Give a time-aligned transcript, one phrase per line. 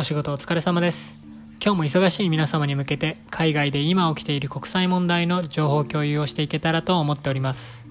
[0.00, 1.18] お仕事お疲れ様です。
[1.60, 7.84] 今日も忙しい皆様に向けて海外で今起きている国際問題の情報共有をしていけたらと思っております。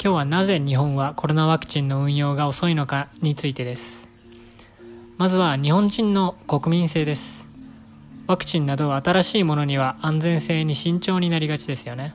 [0.00, 4.08] 今日はなぜ日本はコロナワクチンの運用が遅いのかについてです。
[5.18, 7.44] まずは日本人の国民性です。
[8.28, 12.14] ワクチンなど新しいものには安全性に慎重になりがちですよね。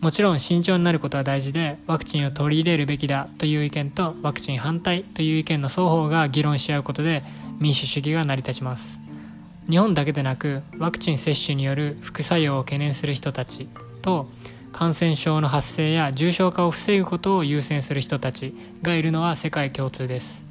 [0.00, 7.22] もちろん慎重になることは大事でワクチンを取り入れるべきだという意見とワクチン反対という意見の双方が議論し合うことで
[7.58, 9.00] 民主主義が成り立ちます。
[9.68, 13.68] 日本だけでなくワクチン接種による副作用を懸念する人たち
[14.00, 14.28] と
[14.72, 20.44] 感染症の発生や重症化を防ぐことを優先する人たちがいるのは世界共通です。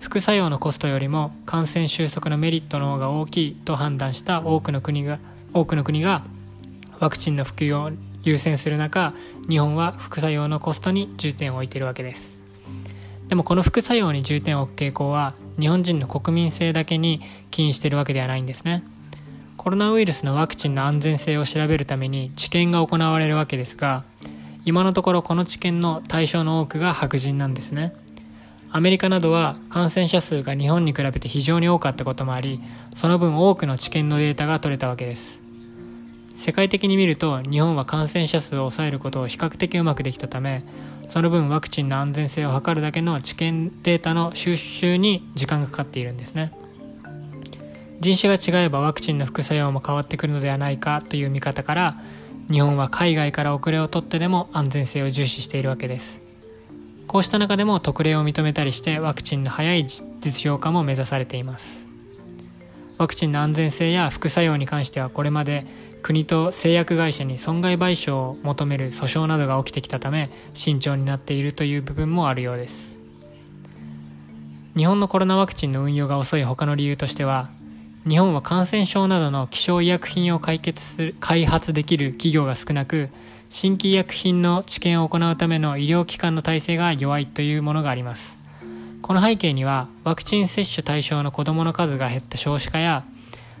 [0.00, 5.18] 副作用のコストよりも感染収束のメリットの方が大きいと判断した多くの国が
[5.52, 6.22] 多くの国が
[7.00, 7.90] ワクチンの普及を
[8.22, 9.14] 優先する中
[9.48, 12.42] 日本は副作用のコストに重点を置いているわけです。
[13.28, 18.84] でもこの副作用に重点を置く傾向は日本人の国民性だけに起因しているわけではないんですね。
[19.56, 24.04] コロナウイルスのワクチンの安全性を調べるために治験が行われるわけですが
[24.64, 27.92] 今のところこの治験の対象の多くが白人なんですね。
[28.70, 32.60] アメリカなどは感染者数が日本に比べて非常に多かったこともあり
[32.94, 35.40] その分多くの治験のデータが取れたわけです。
[36.36, 40.62] 世界的に見ると日本は感染者数を抑えることを比較的うまくできたため
[41.08, 46.52] その分ワクチンの安全性を測るだけの治験データの収集に時間がかかっているんですね。
[48.00, 51.96] 人種が違えばワクチンの副作用も変わってくるのではないかという見方から
[52.50, 56.20] 日本は海外から遅れを取ってでも安全性を重視しているわけです。
[57.06, 61.86] こうした中でも特例を認めたりしてワクチンの早い実用化も目指されています。
[62.98, 65.66] ワクチンの安全性や副作用に関してはこれまで
[66.06, 72.96] 国と製薬会社に損害賠償を求める訴訟などが起きてきたため慎重になっているという部分もあるようです。
[74.76, 77.50] 日本のコロナワクチンの運用が遅い他の理由としては
[78.08, 83.08] 日本は感染症などの希少医薬品を解決する開発できる企業が少なく
[83.48, 88.38] 新規医薬品の治験を行うための医療機関の体制が弱いというものがあります。
[89.02, 93.02] この背景にはワクチン接種対象の子どもの数が減った少子化や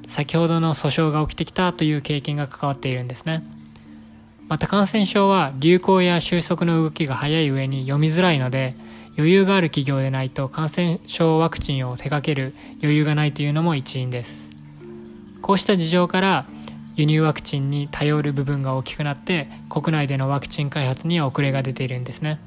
[0.08, 3.42] 先ほどの訴訟が起きてきたという経験が関わっているんですね。
[4.48, 8.76] また感染症は流行や収束の動きが早い上に読みづらいので
[9.16, 14.48] 余裕がある企業でないと感染症ワクチンを手掛ける余裕がないというのも一因です。
[15.42, 16.46] こうした事情から
[16.96, 22.40] 輸入ワクチンに頼る部分が大きくなって国内でのワクチン開発には遅れが出ているんですね。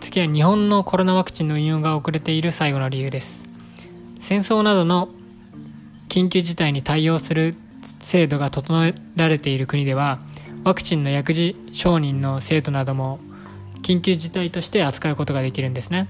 [0.00, 3.44] 次は日本のコロナワクチンの運用が遅れている最後の理由です。
[4.20, 5.08] 戦争などの
[6.16, 7.54] 緊急事態に対応する
[8.00, 10.18] 制度が整えられている国では
[10.64, 13.18] ワクチンの薬事承認の制度なども
[13.82, 16.08] 緊急事態として扱うことができるんですね。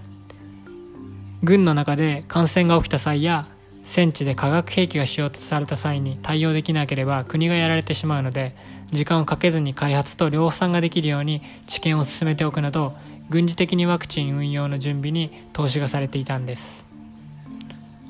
[1.43, 3.49] 軍の中で感染が起きた際や
[3.83, 8.55] 戦地で化学兵器が使用された際に対応できなければ国がやられてしまうので
[8.93, 12.95] 時間をかけずに開発と量産ができるように治験を進めておくなど
[13.29, 16.86] 軍事的にワクチン運用の準備に投資がされていたんです。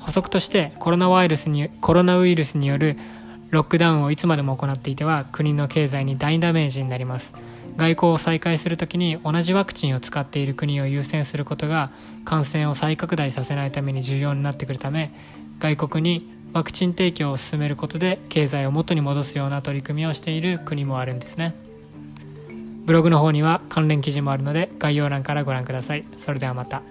[0.07, 2.97] 補足としてコロナウイルスにコロナウイルスによる
[3.49, 7.33] ロックダウンをいつまでも行っていては国の経済に大ダメージになります。
[7.75, 11.91] 外交を再開するときに同じワクチンを使っている国を優先することが
[12.23, 15.11] 感染を再拡大させないために重要になってくるため
[15.59, 21.53] 外国にワクチン提供を進めることで経済を元に戻すような取り組みをしている国もあるんですね。
[22.85, 26.05] ブログの方には関連記事もあるので概要欄からご覧ください。
[26.17, 26.81] それではまた。